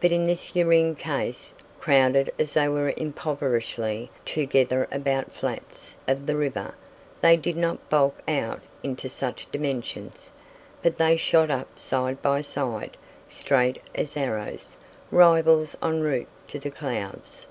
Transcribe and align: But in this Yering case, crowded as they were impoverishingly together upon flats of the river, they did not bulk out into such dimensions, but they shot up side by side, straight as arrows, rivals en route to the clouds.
But 0.00 0.12
in 0.12 0.28
this 0.28 0.52
Yering 0.52 0.96
case, 0.96 1.52
crowded 1.80 2.30
as 2.38 2.52
they 2.52 2.68
were 2.68 2.94
impoverishingly 2.96 4.08
together 4.24 4.86
upon 4.92 5.24
flats 5.24 5.96
of 6.06 6.26
the 6.26 6.36
river, 6.36 6.76
they 7.22 7.36
did 7.36 7.56
not 7.56 7.90
bulk 7.90 8.20
out 8.28 8.60
into 8.84 9.08
such 9.08 9.50
dimensions, 9.50 10.30
but 10.80 10.96
they 10.96 11.16
shot 11.16 11.50
up 11.50 11.76
side 11.76 12.22
by 12.22 12.40
side, 12.40 12.96
straight 13.28 13.82
as 13.96 14.16
arrows, 14.16 14.76
rivals 15.10 15.74
en 15.82 16.02
route 16.02 16.28
to 16.46 16.60
the 16.60 16.70
clouds. 16.70 17.48